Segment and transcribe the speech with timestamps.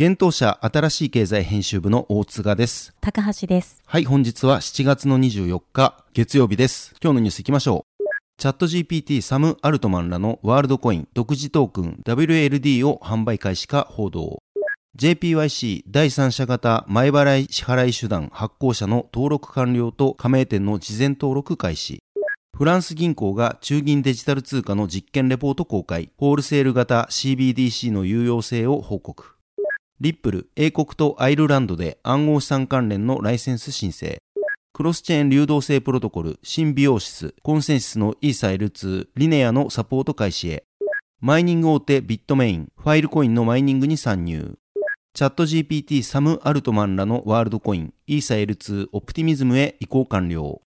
[0.00, 2.94] 現当社新しい経済編集部の大塚です。
[3.00, 3.82] 高橋です。
[3.84, 6.94] はい、本日は7月の24日月曜日です。
[7.02, 8.04] 今日のニュース行きましょう。
[8.36, 14.38] チャット GPT サム・アルトマンらのワールドコイン独自トークン WLD を販売開始か報道。
[14.96, 21.98] JPYC 第三者型前払い支払い手段発行者の登録完了と加盟店の事前登録開始。
[22.56, 26.12] フランス銀行が中銀デジタル通貨の実験レポート公開。
[26.18, 29.37] ホールセール型 CBDC の有用性を報告。
[30.00, 34.18] リップル、英国とアイルランドで暗号資産関連のライセンス申請。
[34.72, 40.62] クロスチェーン流動性プロトコル、シンビオーシス、コンセンシスのイーサ L2、リネアのサポート開始へ。
[41.20, 44.54] マイニング大手ビットメイン、ファイルコインのマイニングに参入。
[45.14, 50.62] チャット GPT サム・アルトマンらのワールドコイン、イーサ L2 オプティミズムへ移行完了。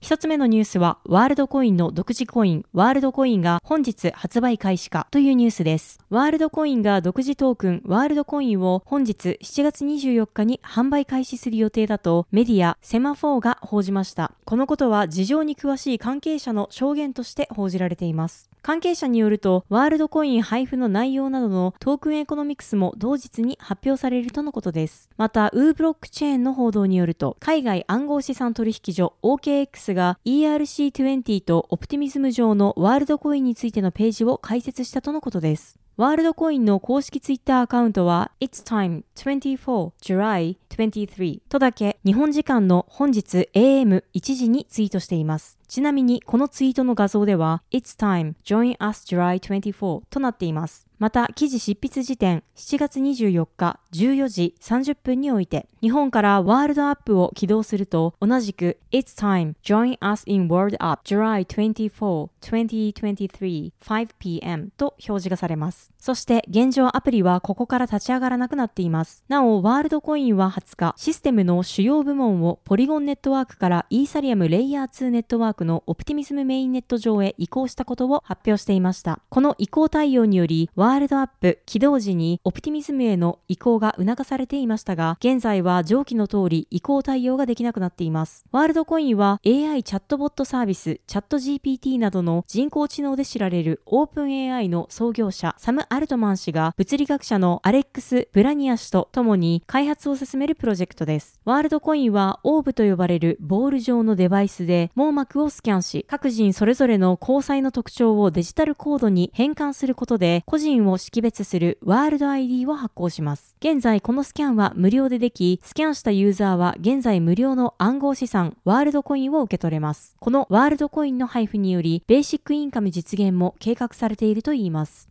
[0.00, 6.00] 一つ目のニュースは、ワールドコインの独自コイン、ワールドコインが本日発売開始かというニュースです。
[6.08, 14.32] ワールドコインが独自トークン、ワールドコインを本日7月24日に販売開始する予定だとメディアセマフォーが報じました。
[14.46, 18.49] このことは事情に詳しい関係者の証言として報じられています。
[18.62, 25.08] 関係者によると、ワールドコイン配布の内容などのトークンエコノミクスも同日に発表されるとのことです。
[25.16, 35.78] また、ウーブロックチェーンの報道によると、海外暗号資産取引所 OKX が ERC20 とオプティミズム上のワールドコインについてのページを開設したとのことです。
[36.00, 44.02] ワールドコインの公式ツイッターアカウントは It's time 24 July 23とだけ日本時間の本日 AM1
[44.34, 45.59] 時にツイートしています。
[45.70, 50.88] ちなみにこのツイートの画像では It's time join us July 24となっています。
[50.98, 65.90] また記事執筆時点7月24日14時30分において日本からワールドアップを起動すると同じく It's time join us in World Up July 24 2023 5pm と表示がされます。
[65.98, 69.22] そして現状アプリはここから立ち上がらなくなっています。
[69.28, 79.20] なお、ワールドコインは20日、システムの主要部門をポリゴンネットワークからイーサリアムレイヤー2ネットワークのオプティミズムメインネット上へ移行したことを発表していました。
[79.28, 88.44] この移行対応により、ワールドアップ起動時にオプティミズムへの移行が促されていましたが、現在は上記の通り移行対応ができなくなっています。
[88.52, 101.40] ワールドコインは AI チャットボットサービス、チャット GPT などの人工知能で知られるオープン AI の創業者、サム・アルトマン氏が物理学者のアレックス・ブラニア氏と共に開発を進めるプロジェクトです。
[101.44, 113.56] ワールドコインはオーブと呼ばれるボール状のデバイスで網膜をスキャンし、各人それぞれの交際の特徴をデジタルコードに変換することで個人を識別するワールド ID を発行します。
[113.60, 120.16] 現在このスキャンは無料ででき、スキャンしたユーザーは現在無料の暗号資産ワールドコインを受け取れます。
[120.20, 125.09] このワールドコインの配布により、ベーシックインカム実現も計画されているといいます。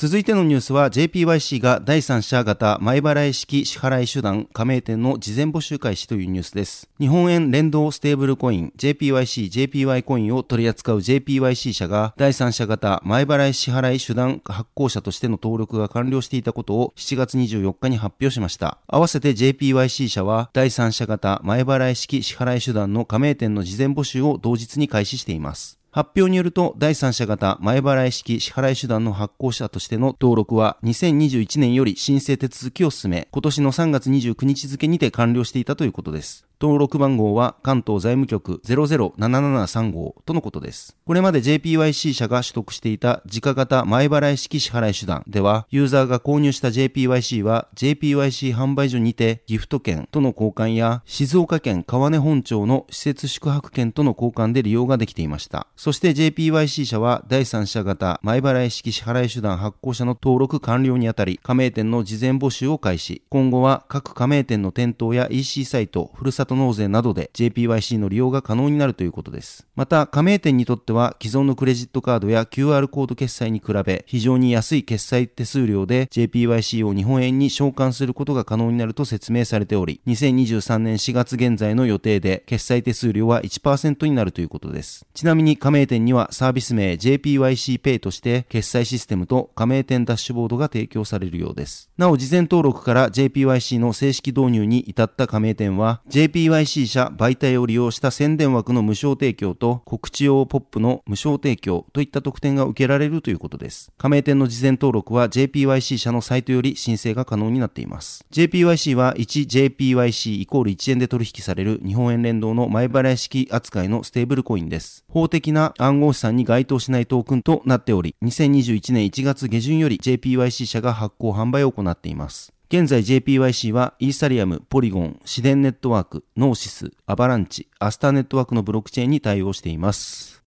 [0.00, 6.88] 続いてのニュースは JPYC が第三者型前払い式支払い手段加盟店の事前募集開始というニュースです。
[6.98, 18.78] 日本円連動ステーブルコイン JPYC、JPY コインを取り扱う JPYC 社が第三者型前払い支払い手段発行者としての登録が完了していたことを7月24日に発表しました。
[18.86, 25.79] 合わせて JPYC 社は第三者型前払い式支払い手段の加盟店の事前募集を同日に開始しています。
[25.92, 36.49] 発表によると、第三者型前払い式支払い手段の発行者としての登録は、2021年より申請手続きを進め、今年の3月29日付にて完了していたということです。
[36.60, 40.94] 登録番号は関東財務局007735とのことです。
[41.06, 55.66] これまで JPYC 社が取得していた自家型前払い式支払い手段では、ユーザーが購入した JPYC は JPYC 販売所にてギフト券との交換や静岡県川根本町の施設宿泊券との交換で利用ができていました。
[55.76, 63.22] そして JPYC 社は第三者型前払い式支払い手段発行者の登録完了にあたり、加盟店の事前募集を開始。
[63.30, 69.66] 今後は各加盟店の店頭や EC サイト、ふるさと納税などで JPYC の利用が可能になるということです。
[69.76, 85.06] また、加盟店にとっては既存のクレジットカードや QR コード決済に比べ、非常に安い決済手数料で JPYC を日本円に償還することが可能になると説明されており、2023年4月現在の予定で決済手数料は1%になるということです。
[85.14, 91.90] ちなみに加盟店にはサービス名 JPYCPay として決済システムと加盟店ダッシュボードが提供されるようです。
[91.96, 96.00] なお、事前登録から JPYC の正式導入に至った加盟店は
[96.40, 103.92] PYC 社媒体を利用した宣伝枠の無償提供と告知用ポップの無償提供といった特典が受けられるということです。
[103.98, 108.24] 加盟店の事前登録は JPYC 社のサイトより申請が可能になっています。
[108.30, 115.04] JPYC は 1JPYC イコール1円で取引される日本円連動の前払い式扱いのステーブルコインです。
[115.10, 122.54] 法的な暗号資産に該当しないトークンとなっており、2021年1月下旬より JPYC 社が発行販売を行っています。
[122.72, 130.44] 現在 JPYC はイーサリアム、ポリゴン、シデンネットワーク、ノーシス、アバランチ、アスターネットワークのブロックチェーンに対応しています。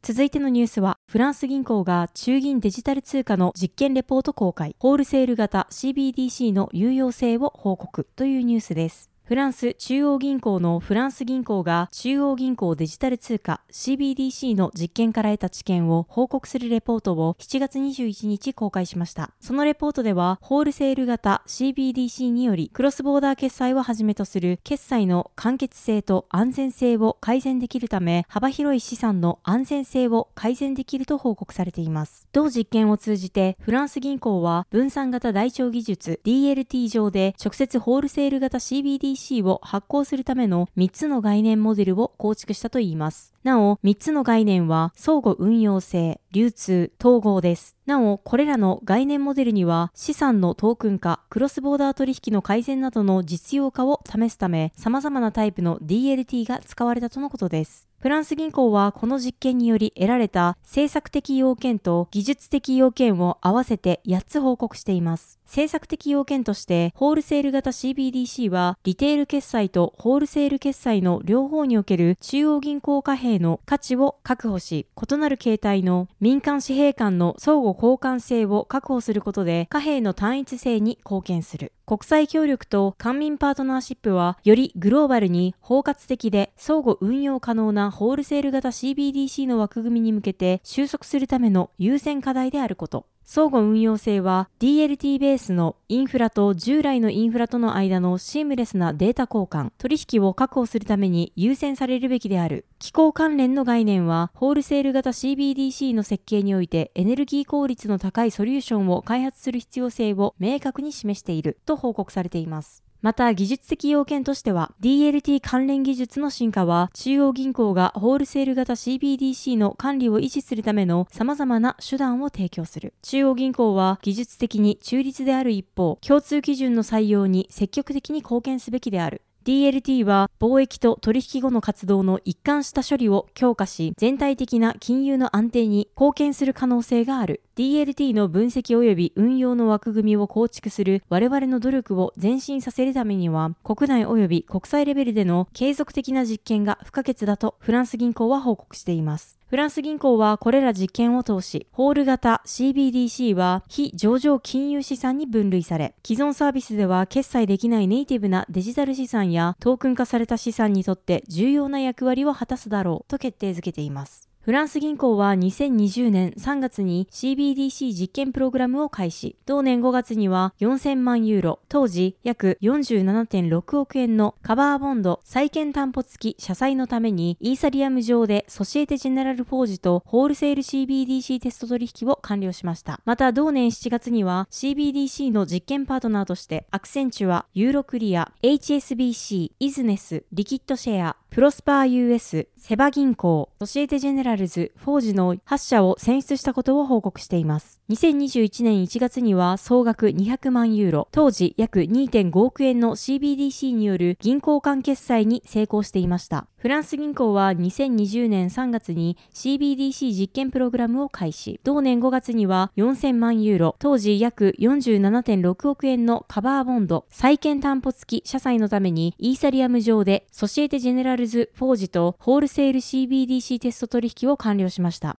[0.00, 9.10] 続いてのニュースは、フランス銀行が中銀デジタル通貨の実験レポート公開、ホールセール型 CBDC の有用性を報告というニュースです。
[9.28, 19.32] フランス中央銀行のフランス銀行が中央銀行デジタル通貨 CBDC の実験から得た知見を報告するレポートを7月21日公開しました。
[19.38, 32.26] そのレポートでは、ホールセール型 CBDC によりクロスボーダー決済をはじめとする決済の簡潔性と安全性を改善できるため、幅広い資産の安全性を改善できると報告されています。
[32.32, 43.34] 同実験を通じて、フランス銀行は分散型台帳技術 DLT 上で直接ホールセール型 CBDC EC を発行するための3つの概念モデルを構築したといいます。
[43.48, 47.78] なお、3つの概念は相互運用性、流通、統合です。
[47.86, 57.88] なお、これらの概念モデルには資産のトークン化、クロスボーダー取引の改善などの実用化を試すため、様々なタイプの DLT が使われたとのことです。
[58.00, 65.40] フランス銀行はこの実験により得られた政策的要件と技術的要件を合わせて8つ報告しています。
[65.46, 81.72] 政策的要件として、ホールセール型 CBDC は、リテール決済とホールセール決済の両方における中央銀行貨幣の価値を確保し、異なる形態の民間紙幣間の相互交換性を確保することで、貨幣の単一性に貢献する。
[81.86, 93.06] 国際協力と官民パートナーシップは、よりグローバルに包括的で相互運用可能なホールセール型 CBDC の枠組みに向けて収束するための優先課題であること。
[93.30, 102.64] 相互運用性は DLT ベースのインフラと従来のインフラとの間のシームレスなデータ交換、取引を確保するために優先されるべきである。
[102.78, 112.87] 気候関連の概念は、ホールセール型 CBDC の設計においてエネルギー効率の高いソリューションを開発する必要性を明確に示していると報告されています。
[113.00, 122.94] また技術的要件としては DLT 関連技術の進化は中央銀行がホールセール型 CBDC の管理を維持するための様々な手段を提供する。
[123.02, 129.22] 中央銀行は技術的に中立である一方、共通基準の採用に積極的に貢献すべきである。
[129.48, 137.40] DLT は貿易と取引後の活動の一貫した処理を強化し、全体的な金融の安定に貢献する可能性がある。
[137.56, 149.37] DLT の分析及び運用の枠組みを構築する我々の努力を前進させるためには、国内及び国際レベルでの継続的な実験が不可欠だとフランス銀行は報告しています。
[149.48, 164.27] フランス銀行はこれら実験を通し、ホール型 CBDC は非上場金融資産に分類され、既存サービスでは決済できないネイティブなデジタル資産やトークン化された資産にとって重要な役割を果たすだろうと決定づけています。
[164.40, 169.36] フランス銀行は2020年3月に CBDC 実験プログラムを開始。
[169.44, 183.00] 同年5月には4000万ユーロ、当時約47.6億円のカバーボンド債券担保付き社債のためにイーサリアム上でソシエテジェネラルフォージとホールセール CBDC テスト取引を完了しました。
[183.04, 197.80] また同年7月には CBDC の実験パートナーとしてアクセンチュア、ユーロクリア、HSBC、イズネス、リキッドシェア、プロスパー US、セバ銀行、ソシエテジェネラルズ、フォージの8社を選出したことを報告しています。
[197.90, 206.46] 2021年1月には総額200万ユーロ、当時約2.5億円の CBDC による銀行間決済に成功していました。
[206.56, 211.60] フランス銀行は2020年3月に CBDC 実験プログラムを開始。
[211.62, 225.16] 同年5月には4000万ユーロ、当時約47.6億円のカバーボンド、債券担保付き社債のためにイーサリアム上でソシエテジェネラルルズ・フォージとホールセール CBDC テスト取引を完了しました。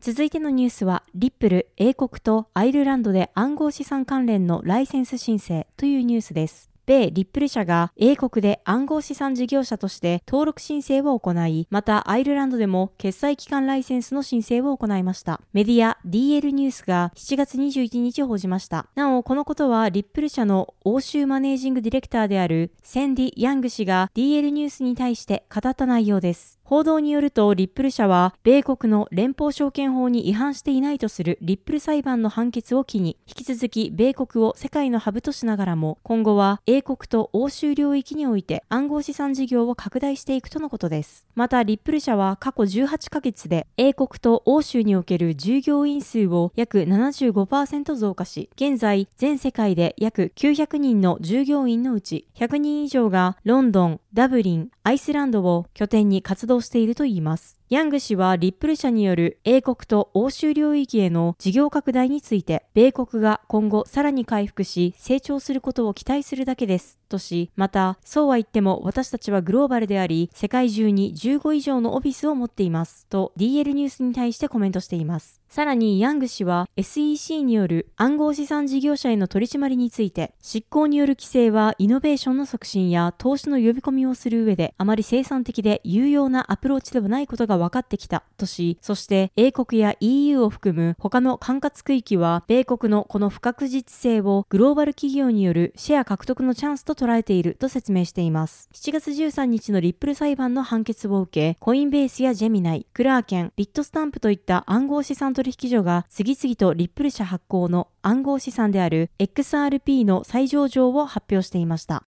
[0.00, 6.73] 続いてのニュースは、リップル、英国とアイルランドで暗号資産関連のライセンス申請というニュースです。
[6.86, 15.40] 米リップル社が英国で暗号資産事業者として登録申請を行い、またアイルランドでも決済機関ライセンスの申請を行いました。
[15.52, 18.86] メディア DL ニュースが7月21日報じました。
[18.94, 26.58] なお、このことはリップル社の欧州マネージングディレクターであるセンディ・ヤング氏が DL ニュースに対して語った内容です。
[26.64, 41.26] 報道によると、リップル社は、米国の連邦証券法に違反していないとするリップル裁判の判決を機に、引き続き米国を世界のハブとしながらも、今後は英国と欧州領域において暗号資産事業を拡大していくとのことです。
[41.34, 57.58] また、リップル社は過去18ヶ月で、英国と欧州における従業員数を約75%増加し、現在、全世界で約900人の従業員のうち、100人以上がロンドン、ダブリン、アイスランドを拠点に活動しているといいます。
[57.70, 66.98] ヤング氏はリップル社による英国と欧州領域への事業拡大について、米国が今後さらに回復し成長することを期待するだけです。
[67.14, 73.06] とし、また、そうは言っても私たちはグローバルであり、世界中に15以上のオフィスを持っています。
[73.06, 75.40] と DL ニュースに対してコメントしています。
[75.54, 98.70] さらにヤング氏は SEC による暗号資産事業者への取り締まりについて、執行による規制はイノベーションの促進や投資の呼び込みをする上であまり生産的で有用なアプローチではないことが分かってきたとし、そして英国や EU を含む他の管轄区域は米国のこの不確実性をグローバル企業によるシェア獲得のチャンスと捉えていると説明しています。
[98.72, 112.04] 7月13日のリップル裁判の判決を受け、コインベースやジェミナイ、クラーケン、ビットスタンプといった暗号資産取引所が次々とリップル社発行の暗号資産である XRP の再上場を発表していました。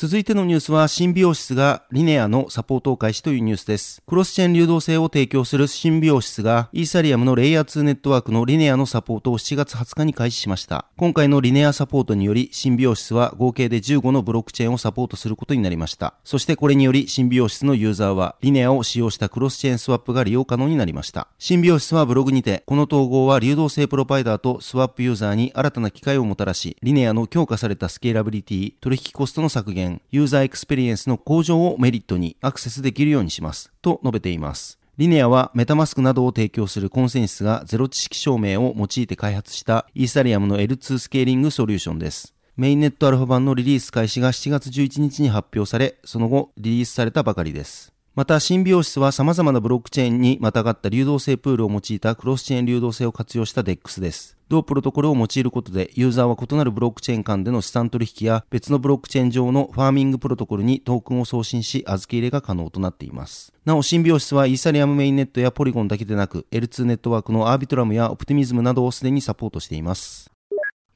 [0.00, 4.00] 続いてのニュースは、シンビオシスがリネアのサポートを開始というニュースです。
[4.06, 10.86] クロスチェーン流動性を提供するシンビオシスが、イーサリアムのレイヤー2ネットワークのリネアのサポートを7月20日に開始しました。
[10.96, 16.14] 今回のリネアサポートにより、シンビオシスは合計で15のブロックチェーンをサポートすることになりました。
[16.24, 21.28] そしてこれにより、シンビオシスのユーザーは、リネアを使用したクロスチェーンスワップが利用可能になりました。
[21.38, 33.72] シンビオシスはブログにて、この統合は流動性プロバイダーとスワップユーザーに新たな機会をもたらし、リネアの強化されたスケーラビリティ、取引コストの削減、ユーザーエクスペリエンスの向上をメリットにアクセスできるようにします。
[33.82, 34.78] と述べています。
[34.98, 42.34] リネアはメタマスクなどを提供するコンセンシスがゼロ知識証明を用いて開発したイーサリアムの L2 スケーリングソリューションです。
[42.56, 47.94] メインネットアルファ版のリリース開始が7月11日に発表され、その後リリースされたばかりです。
[48.20, 54.36] また、新美容室は様々なブロックチェーンにまたがった流動性プールを用いたクロスチェーン流動性を活用した DEX です。
[54.50, 63.54] 同プロトコルを用いることで、ユーザーは異なるブロックチェーン間での資産取引や別のブロックチェーン上のファーミングプロトコルにトークンを送信し、預け入れが可能となっています。
[63.64, 70.30] なお、新美容室はイーサリアムメインネットやポリゴンだけでなく、L2 ネットワークのアービトラムやオプティミズムなどをすでにサポートしています。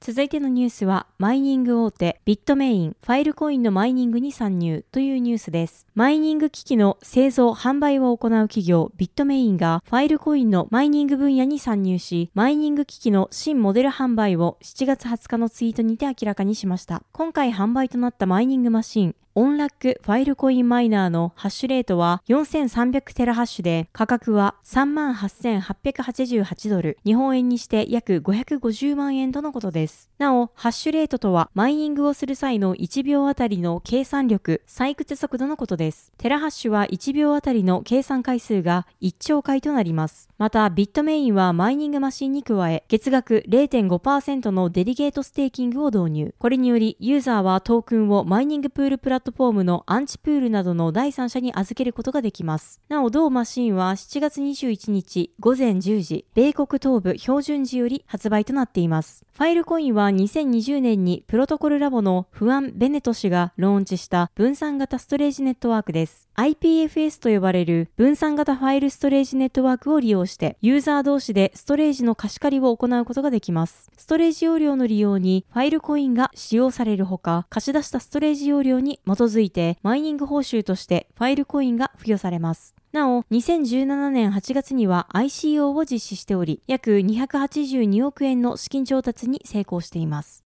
[0.07, 5.87] 続いてのニュースは、マイニング大手ビットメイン、ファイルコインのマイニングに参入というニュースです。
[5.95, 17.03] マイニング機器の製造、販売を行う企業ビットメインがファイルコインのマイニング分野に参入し、マイニング機器の新モデル販売を7月20日のツイートにて明らかにしました。
[17.13, 30.09] 今回販売となったマイニングマシン、オンラックファイルコインマイナーのハッシュレートは4300テラハッシュで価格は38,888ドル、日本円にして約550万円とのことです。
[30.19, 36.13] なお、ハッシュレートとはマイニングをする際の1秒あたりの計算力、採掘速度のことです。
[36.17, 40.29] テラハッシュは1秒あたりの計算回数が1兆回となります。
[40.39, 46.35] また、ビットメインはマイニングマシンに加え、月額0.5%のデリゲートステーキングを導入。
[46.39, 52.81] これにより、ユーザーはトークンをマイニングプールプラットフォームのアントプールなどの第三者に預けることができます。
[52.89, 59.25] なお、同マシンは7月21日午前10時、米国東部標準時より発売となっています。
[59.33, 66.29] ファイルコインは2020年にプロトコルラボのフアン・ベネト氏がローンチした分散型ストレージネットワークです。
[66.37, 73.91] IPFS と呼ばれる分散型ファイルストレージネットワークを利用して、ユーザー同士でストレージの貸し借りを行うことができます。
[73.97, 82.75] ストレージ容量の利用にファイルコインが使用されるほか、貸し出したストレージ容量に基づいて、マイニング報酬としてファイルコインが付与されます。
[82.93, 90.45] なお、2017年8月には ICO を実施しており、約282億円の資金調達に成功しています。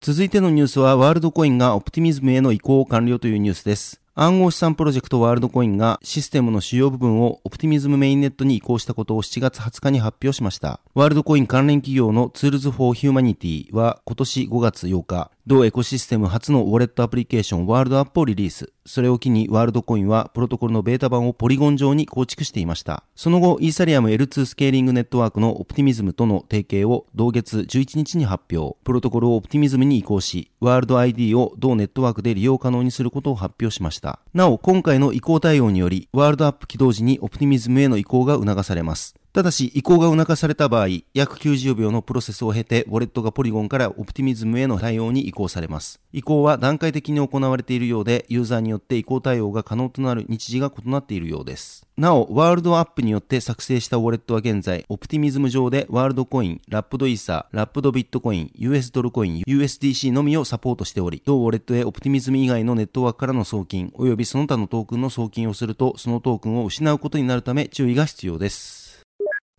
[0.00, 4.00] 続いてのニュースは、ワールドコインがオプティミズムへの移行を完了というニュースです。
[4.16, 10.78] 暗号資産プロジェクトワールドコインがシステムの主要部分をオプティミズムメインネットに移行したことを7月20日に発表しました。
[10.94, 18.72] ワールドコイン関連企業のツールズフォーヒューマニティは今年5月8日、同エコシステム初のウォレットアプリケーションワールドアップをリリース。
[18.86, 23.04] それを機にワールドコインはプロトコルのベータ版をポリゴン上に構築していました。
[23.14, 28.78] その後、イーサリアム L2 スケーリングネットワークのオプティミズムとの提携を同月11日に発表。
[28.84, 34.20] プロトコルをオプティミズムに移行し、ワールド ID を同ネットワークで利用可能にすることを発表しました。
[34.32, 39.14] なお、今回の移行対応により、ワールドアップ起動時にオプティミズムへの移行が促されます。
[39.34, 46.00] ただし、移行が促された場合、約90秒のプロセスを経て、ウォレットがポリゴンからオプティミズムへの対応に移行されます。
[46.12, 51.84] 移行は段階的に行われているようで、ユーザーによって移行対応が可能となる日時が異なっているようです。
[51.96, 68.83] なお、ワールドアップによって作成したウォレットは現在、オプティミズム上でワールドコイン、ラップドイーサー、ラップドビットコイン、US ドルコイン、USDC のみをサポートしており、同ウォレットへオプティミズム以外のネットワークからの送金、及びその他のトークンの送金をすると、そのトークンを失うことになるため注意が必要です。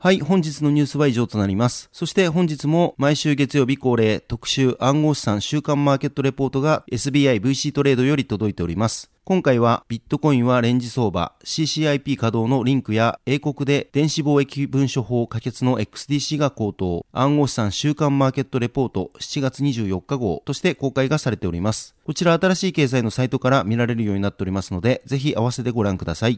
[0.05, 1.89] はい、本日のニュースは以上となります。
[1.91, 9.09] そして本日も毎週月曜日恒例特集暗号資産週間マーケットレポートが SBI VC トレードより届いております。
[9.23, 21.95] 今回はビットコインはレンジ相場、CCIP 稼働のリンクや英国で電子貿易文書法可決の XDC が高騰、暗号資産週間マーケットレポート7月24日号として公開がされております。
[22.05, 26.37] こちら新しい経済のサイトから見られるようになっておりますので、ぜひ合わせてご覧ください。